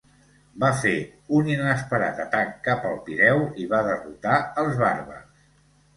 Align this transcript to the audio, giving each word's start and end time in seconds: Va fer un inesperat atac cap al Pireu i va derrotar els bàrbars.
Va 0.61 0.69
fer 0.83 0.93
un 1.39 1.51
inesperat 1.51 2.21
atac 2.25 2.55
cap 2.69 2.89
al 2.93 2.97
Pireu 3.11 3.45
i 3.65 3.69
va 3.75 3.83
derrotar 3.89 4.41
els 4.63 4.85
bàrbars. 4.85 5.49